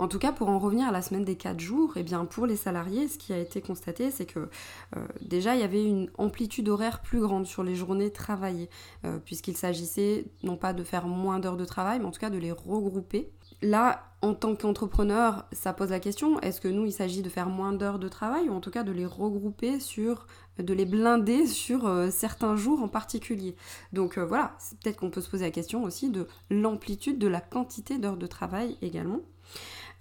En 0.00 0.08
tout 0.08 0.18
cas, 0.18 0.32
pour 0.32 0.48
en 0.48 0.58
revenir 0.58 0.88
à 0.88 0.92
la 0.92 1.02
semaine 1.02 1.26
des 1.26 1.36
4 1.36 1.60
jours, 1.60 1.92
eh 1.96 2.02
bien 2.02 2.24
pour 2.24 2.46
les 2.46 2.56
salariés, 2.56 3.06
ce 3.06 3.18
qui 3.18 3.34
a 3.34 3.38
été 3.38 3.60
constaté, 3.60 4.10
c'est 4.10 4.24
que 4.24 4.48
euh, 4.96 5.06
déjà 5.20 5.54
il 5.54 5.60
y 5.60 5.62
avait 5.62 5.84
une 5.84 6.08
amplitude 6.16 6.70
horaire 6.70 7.02
plus 7.02 7.20
grande 7.20 7.46
sur 7.46 7.62
les 7.62 7.76
journées 7.76 8.10
travaillées, 8.10 8.70
euh, 9.04 9.18
puisqu'il 9.22 9.58
s'agissait 9.58 10.24
non 10.42 10.56
pas 10.56 10.72
de 10.72 10.84
faire 10.84 11.06
moins 11.06 11.38
d'heures 11.38 11.58
de 11.58 11.66
travail, 11.66 11.98
mais 11.98 12.06
en 12.06 12.12
tout 12.12 12.20
cas 12.20 12.30
de 12.30 12.38
les 12.38 12.50
regrouper. 12.50 13.30
Là, 13.60 14.10
en 14.22 14.32
tant 14.32 14.56
qu'entrepreneur, 14.56 15.44
ça 15.52 15.74
pose 15.74 15.90
la 15.90 16.00
question, 16.00 16.40
est-ce 16.40 16.62
que 16.62 16.68
nous, 16.68 16.86
il 16.86 16.92
s'agit 16.92 17.20
de 17.20 17.28
faire 17.28 17.50
moins 17.50 17.74
d'heures 17.74 17.98
de 17.98 18.08
travail 18.08 18.48
ou 18.48 18.54
en 18.54 18.60
tout 18.60 18.70
cas 18.70 18.84
de 18.84 18.92
les 18.92 19.04
regrouper 19.04 19.80
sur, 19.80 20.26
de 20.58 20.72
les 20.72 20.86
blinder 20.86 21.46
sur 21.62 21.86
euh, 21.86 22.08
certains 22.10 22.56
jours 22.56 22.82
en 22.82 22.88
particulier? 22.88 23.54
Donc 23.92 24.16
voilà, 24.16 24.56
peut-être 24.82 24.96
qu'on 24.96 25.10
peut 25.10 25.20
se 25.20 25.28
poser 25.28 25.44
la 25.44 25.50
question 25.50 25.82
aussi 25.82 26.08
de 26.08 26.26
l'amplitude, 26.48 27.18
de 27.18 27.28
la 27.28 27.42
quantité 27.42 27.98
d'heures 27.98 28.16
de 28.16 28.26
travail 28.26 28.78
également. 28.80 29.20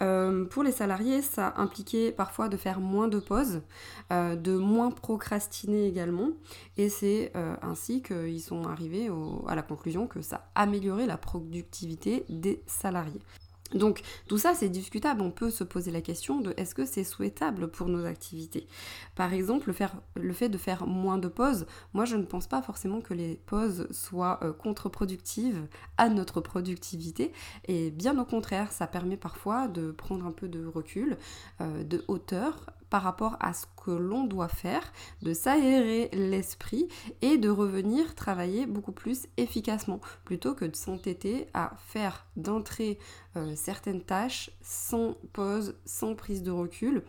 Euh, 0.01 0.45
pour 0.45 0.63
les 0.63 0.71
salariés, 0.71 1.21
ça 1.21 1.53
impliquait 1.57 2.11
parfois 2.11 2.47
de 2.49 2.57
faire 2.57 2.79
moins 2.79 3.07
de 3.07 3.19
pauses, 3.19 3.61
euh, 4.11 4.35
de 4.35 4.55
moins 4.55 4.91
procrastiner 4.91 5.87
également, 5.87 6.29
et 6.77 6.89
c'est 6.89 7.31
euh, 7.35 7.55
ainsi 7.61 8.01
qu'ils 8.01 8.41
sont 8.41 8.63
arrivés 8.65 9.09
à 9.47 9.55
la 9.55 9.61
conclusion 9.61 10.07
que 10.07 10.21
ça 10.21 10.49
améliorait 10.55 11.05
la 11.05 11.17
productivité 11.17 12.25
des 12.29 12.63
salariés. 12.65 13.21
Donc 13.73 14.01
tout 14.27 14.37
ça 14.37 14.53
c'est 14.53 14.69
discutable, 14.69 15.21
on 15.21 15.31
peut 15.31 15.51
se 15.51 15.63
poser 15.63 15.91
la 15.91 16.01
question 16.01 16.41
de 16.41 16.53
est-ce 16.57 16.73
que 16.73 16.85
c'est 16.85 17.03
souhaitable 17.03 17.69
pour 17.69 17.87
nos 17.87 18.05
activités? 18.05 18.67
Par 19.15 19.33
exemple, 19.33 19.71
le, 20.15 20.33
fait 20.33 20.49
de 20.49 20.57
faire 20.57 20.87
moins 20.87 21.17
de 21.17 21.27
pauses, 21.27 21.65
moi 21.93 22.05
je 22.05 22.15
ne 22.15 22.23
pense 22.23 22.47
pas 22.47 22.61
forcément 22.61 23.01
que 23.01 23.13
les 23.13 23.35
pauses 23.45 23.87
soient 23.91 24.39
euh, 24.43 24.53
contre-productives 24.53 25.67
à 25.97 26.09
notre 26.09 26.41
productivité, 26.41 27.31
et 27.67 27.91
bien 27.91 28.17
au 28.19 28.25
contraire, 28.25 28.71
ça 28.71 28.87
permet 28.87 29.17
parfois 29.17 29.67
de 29.67 29.91
prendre 29.91 30.25
un 30.25 30.31
peu 30.31 30.47
de 30.47 30.65
recul, 30.65 31.17
euh, 31.61 31.83
de 31.83 32.03
hauteur 32.07 32.65
par 32.89 33.03
rapport 33.03 33.37
à 33.39 33.53
ce 33.53 33.65
que 33.83 33.91
l'on 33.91 34.23
doit 34.23 34.47
faire, 34.47 34.91
de 35.21 35.33
s'aérer 35.33 36.09
l'esprit 36.13 36.87
et 37.21 37.37
de 37.37 37.49
revenir 37.49 38.15
travailler 38.15 38.65
beaucoup 38.65 38.91
plus 38.91 39.27
efficacement, 39.37 39.99
plutôt 40.25 40.53
que 40.53 40.65
de 40.65 40.75
s'entêter 40.75 41.47
à 41.53 41.73
faire 41.77 42.25
d'entrée 42.35 42.99
euh, 43.37 43.53
certaines 43.55 44.01
tâches 44.01 44.49
sans 44.61 45.15
pause, 45.33 45.75
sans 45.85 46.15
prise 46.15 46.43
de 46.43 46.51
recul. 46.51 47.03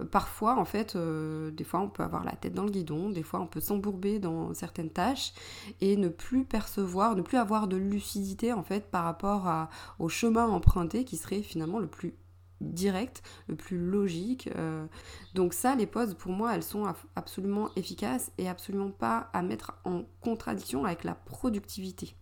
Euh, 0.00 0.04
parfois, 0.04 0.58
en 0.58 0.64
fait, 0.64 0.96
euh, 0.96 1.50
des 1.50 1.64
fois 1.64 1.80
on 1.80 1.88
peut 1.88 2.02
avoir 2.02 2.24
la 2.24 2.32
tête 2.32 2.54
dans 2.54 2.64
le 2.64 2.70
guidon, 2.70 3.10
des 3.10 3.22
fois 3.22 3.40
on 3.40 3.46
peut 3.46 3.60
s'embourber 3.60 4.18
dans 4.18 4.54
certaines 4.54 4.90
tâches 4.90 5.32
et 5.80 5.96
ne 5.96 6.08
plus 6.08 6.44
percevoir, 6.44 7.16
ne 7.16 7.22
plus 7.22 7.36
avoir 7.36 7.68
de 7.68 7.76
lucidité 7.76 8.52
en 8.52 8.62
fait 8.62 8.90
par 8.90 9.04
rapport 9.04 9.68
au 9.98 10.08
chemin 10.08 10.46
emprunté 10.46 11.04
qui 11.04 11.16
serait 11.16 11.42
finalement 11.42 11.78
le 11.78 11.86
plus 11.86 12.14
direct, 12.60 13.22
le 13.46 13.56
plus 13.56 13.78
logique. 13.78 14.48
Euh. 14.56 14.86
Donc 15.34 15.54
ça, 15.54 15.74
les 15.74 15.86
pauses, 15.86 16.14
pour 16.14 16.32
moi, 16.32 16.54
elles 16.54 16.62
sont 16.62 16.92
absolument 17.16 17.70
efficaces 17.76 18.32
et 18.38 18.48
absolument 18.48 18.90
pas 18.90 19.30
à 19.32 19.42
mettre 19.42 19.74
en 19.84 20.04
contradiction 20.20 20.84
avec 20.84 21.04
la 21.04 21.14
productivité. 21.14 22.14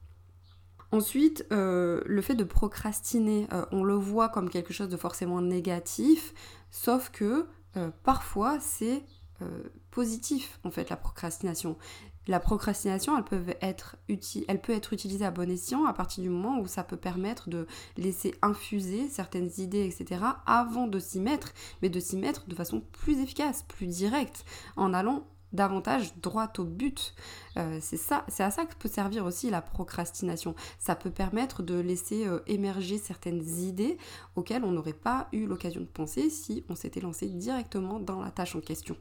Ensuite, 0.93 1.45
euh, 1.53 2.01
le 2.07 2.23
fait 2.23 2.35
de 2.37 2.45
procrastiner, 2.45 3.49
euh, 3.53 3.67
on 3.73 3.83
le 3.83 3.95
voit 3.95 4.29
comme 4.29 4.49
quelque 4.49 4.73
chose 4.73 4.89
de 4.89 4.97
forcément 4.97 5.41
négatif, 5.41 6.33
sauf 6.71 7.11
que 7.11 7.47
parfois 8.05 8.59
c'est 8.59 9.05
positif 9.91 10.59
en 10.65 10.71
fait 10.71 10.89
la 10.89 10.97
procrastination. 10.97 11.77
La 12.29 12.41
procrastination, 12.41 13.17
elle 13.17 13.25
peut, 13.25 13.55
être 13.61 13.97
utilisée 14.93 15.25
à 15.25 15.31
bon 15.31 15.49
escient 15.49 15.85
à 15.85 15.93
partir 15.93 16.25
du 16.25 16.31
moment 16.31 16.59
où 16.59 16.67
ça 16.67 16.83
peut 16.83 16.97
permettre 16.97 17.49
de 17.49 17.67
laisser 17.97 18.35
infuser 18.43 19.09
certaines 19.09 19.51
idées, 19.59 19.85
etc., 19.87 20.23
avant 20.45 20.89
de 20.89 20.99
s'y 20.99 21.21
mettre, 21.21 21.53
mais 21.83 21.89
de 21.89 22.01
s'y 22.01 22.17
mettre 22.17 22.49
de 22.49 22.55
façon 22.55 22.83
plus 22.93 23.21
efficace, 23.21 23.65
plus 23.69 23.87
directe, 23.87 24.45
en 24.77 24.93
allant 24.93 25.25
davantage 25.53 26.17
droit 26.19 26.53
au 26.59 26.65
but. 26.65 27.15
Euh, 27.57 27.79
c'est 27.81 27.97
c'est 27.97 28.43
à 28.43 28.51
ça 28.51 28.67
que 28.67 28.75
peut 28.75 28.89
servir 28.89 29.25
aussi 29.25 29.49
la 29.49 29.63
procrastination. 29.63 30.55
Ça 30.79 30.97
peut 30.97 31.11
permettre 31.11 31.63
de 31.63 31.79
laisser 31.79 32.27
euh, 32.27 32.41
émerger 32.47 32.99
certaines 32.99 33.47
idées 33.61 33.99
auxquelles 34.35 34.65
on 34.65 34.73
n'aurait 34.73 34.93
pas 34.93 35.29
eu 35.33 35.47
l'occasion 35.47 35.81
de 35.81 35.87
penser 35.87 36.29
si 36.29 36.65
on 36.69 36.75
s'était 36.75 37.01
lancé 37.01 37.29
directement 37.29 38.01
dans 38.01 38.21
la 38.21 38.33
tâche 38.33 38.57
en 38.57 38.61
question. 38.61 38.97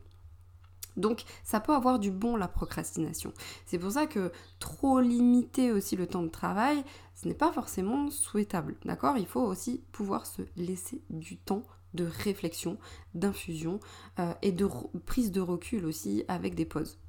Donc 0.97 1.23
ça 1.43 1.59
peut 1.59 1.73
avoir 1.73 1.99
du 1.99 2.11
bon 2.11 2.35
la 2.35 2.47
procrastination. 2.47 3.33
C'est 3.65 3.79
pour 3.79 3.91
ça 3.91 4.07
que 4.07 4.31
trop 4.59 4.99
limiter 4.99 5.71
aussi 5.71 5.95
le 5.95 6.07
temps 6.07 6.23
de 6.23 6.29
travail, 6.29 6.83
ce 7.13 7.27
n'est 7.27 7.33
pas 7.33 7.51
forcément 7.51 8.09
souhaitable. 8.11 8.75
D'accord? 8.85 9.17
Il 9.17 9.27
faut 9.27 9.41
aussi 9.41 9.83
pouvoir 9.91 10.25
se 10.25 10.41
laisser 10.55 11.01
du 11.09 11.37
temps 11.37 11.63
de 11.93 12.05
réflexion, 12.05 12.77
d'infusion 13.13 13.79
euh, 14.19 14.33
et 14.41 14.51
de 14.51 14.67
prise 15.05 15.31
de 15.31 15.41
recul 15.41 15.85
aussi 15.85 16.23
avec 16.27 16.55
des 16.55 16.65
pauses. 16.65 16.99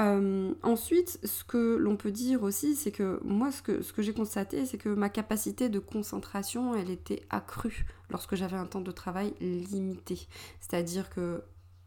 Euh, 0.00 0.54
ensuite, 0.62 1.18
ce 1.22 1.44
que 1.44 1.76
l'on 1.76 1.96
peut 1.96 2.12
dire 2.12 2.42
aussi, 2.42 2.76
c'est 2.76 2.92
que 2.92 3.20
moi, 3.24 3.52
ce 3.52 3.60
que, 3.62 3.82
ce 3.82 3.92
que 3.92 4.02
j'ai 4.02 4.14
constaté, 4.14 4.64
c'est 4.64 4.78
que 4.78 4.88
ma 4.88 5.08
capacité 5.08 5.68
de 5.68 5.78
concentration, 5.78 6.74
elle 6.74 6.90
était 6.90 7.22
accrue 7.30 7.84
lorsque 8.08 8.34
j'avais 8.34 8.56
un 8.56 8.66
temps 8.66 8.80
de 8.80 8.90
travail 8.90 9.34
limité. 9.40 10.26
C'est-à-dire 10.60 11.10
que 11.10 11.42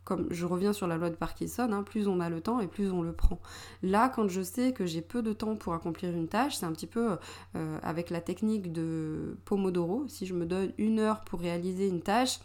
comme 0.06 0.28
je 0.30 0.46
reviens 0.46 0.72
sur 0.72 0.88
la 0.88 0.98
loi 0.98 1.10
de 1.10 1.16
Parkinson, 1.16 1.70
hein, 1.72 1.84
plus 1.84 2.08
on 2.08 2.20
a 2.20 2.30
le 2.30 2.40
temps 2.40 2.60
et 2.60 2.68
plus 2.68 2.92
on 2.92 3.02
le 3.02 3.12
prend. 3.12 3.40
Là, 3.84 4.08
quand 4.08 4.30
je 4.30 4.42
sais 4.42 4.72
que 4.72 4.86
j'ai 4.86 5.02
peu 5.02 5.22
de 5.22 5.34
temps 5.34 5.56
pour 5.56 5.74
accomplir 5.74 6.12
une 6.12 6.28
tâche, 6.28 6.56
c'est 6.56 6.66
un 6.66 6.72
petit 6.72 6.88
peu 6.88 7.18
euh, 7.56 7.80
avec 7.82 8.12
la 8.12 8.22
technique 8.22 8.72
de 8.72 9.38
Pomodoro. 9.46 10.06
Si 10.08 10.26
je 10.26 10.34
me 10.34 10.46
donne 10.46 10.72
une 10.78 11.00
heure 11.00 11.22
pour 11.22 11.42
réaliser 11.42 11.88
une 11.88 12.02
tâche, 12.02 12.40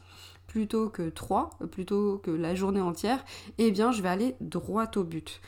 plutôt 0.46 0.88
que 0.88 1.10
trois, 1.10 1.50
plutôt 1.70 2.18
que 2.18 2.30
la 2.32 2.56
journée 2.56 2.80
entière, 2.80 3.24
eh 3.58 3.70
bien, 3.70 3.92
je 3.92 4.02
vais 4.02 4.08
aller 4.08 4.36
droit 4.40 4.90
au 4.96 5.04
but. 5.04 5.40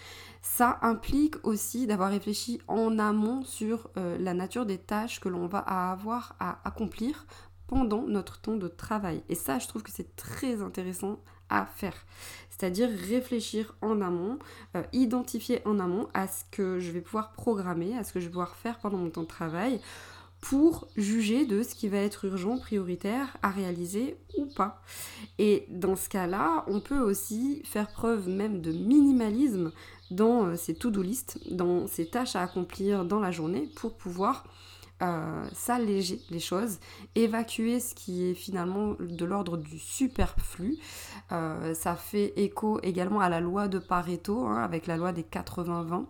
Ça 0.43 0.79
implique 0.83 1.45
aussi 1.45 1.87
d'avoir 1.87 2.11
réfléchi 2.11 2.61
en 2.69 2.99
amont 2.99 3.43
sur 3.43 3.91
euh, 3.97 4.19
la 4.19 4.35
nature 4.35 4.67
des 4.67 4.79
tâches 4.79 5.19
que 5.19 5.29
l'on 5.29 5.47
va 5.47 5.59
avoir 5.59 6.37
à 6.39 6.59
accomplir 6.65 7.27
pendant 7.67 8.03
notre 8.03 8.41
temps 8.41 8.57
de 8.57 8.69
travail. 8.69 9.23
Et 9.29 9.35
ça, 9.35 9.59
je 9.59 9.67
trouve 9.67 9.83
que 9.83 9.91
c'est 9.91 10.15
très 10.15 10.61
intéressant 10.61 11.19
à 11.53 11.67
faire. 11.67 11.95
C'est-à-dire 12.51 12.89
réfléchir 13.09 13.75
en 13.81 14.01
amont, 14.01 14.39
euh, 14.77 14.83
identifier 14.93 15.61
en 15.65 15.79
amont 15.81 16.09
à 16.15 16.29
ce 16.29 16.45
que 16.51 16.79
je 16.79 16.91
vais 16.91 17.01
pouvoir 17.01 17.33
programmer, 17.33 17.97
à 17.99 18.05
ce 18.05 18.13
que 18.13 18.21
je 18.21 18.27
vais 18.27 18.31
pouvoir 18.31 18.57
faire 18.57 18.79
pendant 18.79 18.99
mon 18.99 19.11
temps 19.11 19.23
de 19.23 19.27
travail 19.27 19.81
pour 20.41 20.89
juger 20.97 21.47
de 21.47 21.63
ce 21.63 21.75
qui 21.75 21.89
va 21.89 21.99
être 21.99 22.25
urgent, 22.25 22.59
prioritaire 22.59 23.37
à 23.43 23.51
réaliser 23.51 24.17
ou 24.37 24.47
pas. 24.47 24.83
Et 25.39 25.67
dans 25.71 25.97
ce 25.97 26.09
cas-là, 26.09 26.65
on 26.67 26.81
peut 26.81 26.99
aussi 26.99 27.63
faire 27.65 27.89
preuve 27.91 28.29
même 28.29 28.61
de 28.61 28.73
minimalisme 28.73 29.73
dans 30.11 30.47
euh, 30.47 30.57
ces 30.57 30.75
to-do 30.75 31.01
list, 31.01 31.39
dans 31.51 31.87
ces 31.87 32.07
tâches 32.07 32.37
à 32.37 32.43
accomplir 32.43 33.05
dans 33.05 33.21
la 33.21 33.31
journée 33.31 33.71
pour 33.77 33.97
pouvoir 33.97 34.45
euh, 35.03 35.49
s'alléger 35.53 36.21
les 36.31 36.39
choses, 36.39 36.79
évacuer 37.17 37.81
ce 37.81 37.95
qui 37.95 38.25
est 38.25 38.35
finalement 38.35 38.95
de 39.01 39.25
l'ordre 39.25 39.57
du 39.57 39.79
superflu. 39.79 40.77
Euh, 41.33 41.75
ça 41.75 41.97
fait 41.97 42.33
écho 42.37 42.79
également 42.83 43.21
à 43.21 43.29
la 43.29 43.41
loi 43.41 43.67
de 43.67 43.81
Pareto, 43.81 44.47
hein, 44.47 44.63
avec 44.63 44.87
la 44.87 44.97
loi 44.97 45.13
des 45.13 45.25
80-20. 45.25 46.05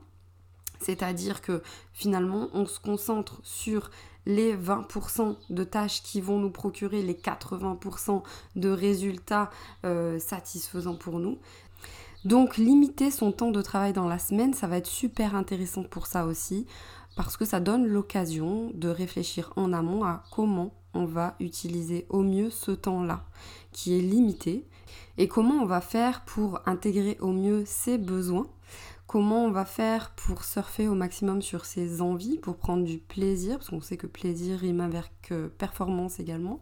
C'est-à-dire 0.78 1.40
que 1.40 1.62
finalement, 1.92 2.48
on 2.52 2.66
se 2.66 2.80
concentre 2.80 3.40
sur 3.44 3.90
les 4.26 4.54
20% 4.54 5.36
de 5.48 5.64
tâches 5.64 6.02
qui 6.02 6.20
vont 6.20 6.38
nous 6.38 6.50
procurer 6.50 7.02
les 7.02 7.14
80% 7.14 8.22
de 8.56 8.68
résultats 8.68 9.50
euh, 9.84 10.18
satisfaisants 10.18 10.96
pour 10.96 11.18
nous. 11.18 11.38
Donc 12.24 12.56
limiter 12.56 13.10
son 13.10 13.32
temps 13.32 13.50
de 13.50 13.62
travail 13.62 13.92
dans 13.92 14.06
la 14.06 14.18
semaine, 14.18 14.54
ça 14.54 14.66
va 14.68 14.76
être 14.76 14.86
super 14.86 15.34
intéressant 15.34 15.82
pour 15.82 16.06
ça 16.06 16.26
aussi 16.26 16.66
parce 17.16 17.36
que 17.36 17.44
ça 17.44 17.60
donne 17.60 17.86
l'occasion 17.86 18.70
de 18.74 18.88
réfléchir 18.88 19.52
en 19.56 19.72
amont 19.72 20.04
à 20.04 20.24
comment 20.30 20.74
on 20.94 21.04
va 21.04 21.36
utiliser 21.40 22.06
au 22.08 22.22
mieux 22.22 22.50
ce 22.50 22.70
temps-là 22.70 23.24
qui 23.72 23.98
est 23.98 24.02
limité 24.02 24.66
et 25.18 25.28
comment 25.28 25.62
on 25.62 25.66
va 25.66 25.80
faire 25.80 26.24
pour 26.24 26.60
intégrer 26.66 27.16
au 27.20 27.32
mieux 27.32 27.64
ses 27.66 27.98
besoins, 27.98 28.46
comment 29.06 29.44
on 29.44 29.50
va 29.50 29.64
faire 29.64 30.10
pour 30.10 30.44
surfer 30.44 30.88
au 30.88 30.94
maximum 30.94 31.42
sur 31.42 31.64
ses 31.64 32.00
envies, 32.00 32.38
pour 32.38 32.56
prendre 32.56 32.84
du 32.84 32.98
plaisir, 32.98 33.58
parce 33.58 33.70
qu'on 33.70 33.80
sait 33.80 33.96
que 33.96 34.06
plaisir 34.06 34.58
rime 34.58 34.80
avec 34.80 35.32
performance 35.58 36.18
également, 36.20 36.60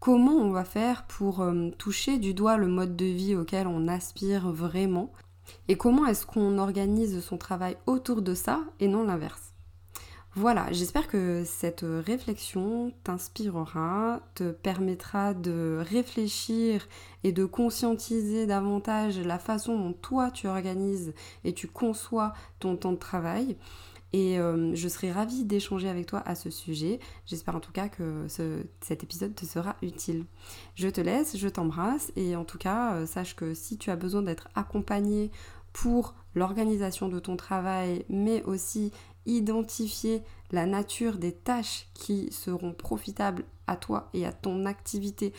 comment 0.00 0.34
on 0.34 0.50
va 0.50 0.64
faire 0.64 1.06
pour 1.06 1.40
euh, 1.40 1.70
toucher 1.78 2.18
du 2.18 2.34
doigt 2.34 2.58
le 2.58 2.68
mode 2.68 2.94
de 2.94 3.06
vie 3.06 3.34
auquel 3.34 3.66
on 3.66 3.88
aspire 3.88 4.50
vraiment, 4.50 5.12
et 5.68 5.76
comment 5.76 6.06
est-ce 6.06 6.26
qu'on 6.26 6.58
organise 6.58 7.20
son 7.20 7.38
travail 7.38 7.76
autour 7.86 8.22
de 8.22 8.34
ça 8.34 8.60
et 8.80 8.88
non 8.88 9.04
l'inverse. 9.04 9.53
Voilà, 10.36 10.66
j'espère 10.72 11.06
que 11.06 11.44
cette 11.46 11.84
réflexion 11.84 12.92
t'inspirera, 13.04 14.20
te 14.34 14.50
permettra 14.50 15.32
de 15.32 15.80
réfléchir 15.88 16.88
et 17.22 17.30
de 17.30 17.44
conscientiser 17.44 18.44
davantage 18.44 19.20
la 19.20 19.38
façon 19.38 19.78
dont 19.78 19.92
toi 19.92 20.32
tu 20.32 20.48
organises 20.48 21.14
et 21.44 21.52
tu 21.52 21.68
conçois 21.68 22.32
ton 22.58 22.76
temps 22.76 22.90
de 22.90 22.98
travail. 22.98 23.56
Et 24.12 24.40
euh, 24.40 24.74
je 24.74 24.88
serai 24.88 25.12
ravie 25.12 25.44
d'échanger 25.44 25.88
avec 25.88 26.06
toi 26.06 26.20
à 26.26 26.34
ce 26.34 26.50
sujet. 26.50 26.98
J'espère 27.26 27.54
en 27.54 27.60
tout 27.60 27.72
cas 27.72 27.88
que 27.88 28.26
cet 28.80 29.04
épisode 29.04 29.36
te 29.36 29.44
sera 29.44 29.76
utile. 29.82 30.24
Je 30.74 30.88
te 30.88 31.00
laisse, 31.00 31.36
je 31.36 31.48
t'embrasse 31.48 32.10
et 32.16 32.34
en 32.34 32.44
tout 32.44 32.58
cas, 32.58 32.94
euh, 32.94 33.06
sache 33.06 33.36
que 33.36 33.54
si 33.54 33.78
tu 33.78 33.90
as 33.90 33.96
besoin 33.96 34.22
d'être 34.22 34.48
accompagné 34.56 35.30
pour 35.72 36.14
l'organisation 36.34 37.08
de 37.08 37.18
ton 37.18 37.36
travail, 37.36 38.04
mais 38.08 38.42
aussi 38.44 38.92
identifier 39.26 40.22
la 40.50 40.66
nature 40.66 41.18
des 41.18 41.32
tâches 41.32 41.88
qui 41.94 42.28
seront 42.30 42.72
profitables 42.72 43.44
à 43.66 43.76
toi 43.76 44.08
et 44.14 44.26
à 44.26 44.32
ton 44.32 44.66
activité 44.66 45.32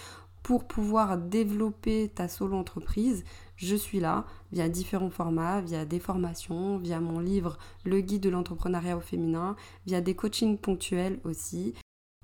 pour 0.46 0.68
pouvoir 0.68 1.18
développer 1.18 2.12
ta 2.14 2.28
solo 2.28 2.56
entreprise, 2.56 3.24
je 3.56 3.76
suis 3.76 4.00
là 4.00 4.28
via 4.52 4.70
différents 4.70 5.10
formats, 5.10 5.62
via 5.62 5.86
des 5.86 6.00
formations, 6.00 6.78
via 6.78 7.00
mon 7.00 7.20
livre 7.20 7.58
Le 7.84 8.00
guide 8.02 8.22
de 8.22 8.30
l'entrepreneuriat 8.30 8.96
au 8.96 9.02
féminin, 9.02 9.56
via 9.88 10.02
des 10.02 10.16
coachings 10.16 10.60
ponctuels 10.60 11.20
aussi. 11.24 11.74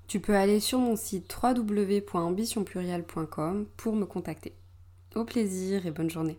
Tu 0.06 0.20
peux 0.20 0.36
aller 0.36 0.60
sur 0.60 0.78
mon 0.78 0.94
site 0.94 1.36
www.ambitionpluriel.com 1.42 3.66
pour 3.76 3.96
me 3.96 4.04
contacter. 4.04 4.54
Au 5.16 5.24
plaisir 5.24 5.84
et 5.86 5.90
bonne 5.90 6.10
journée. 6.10 6.38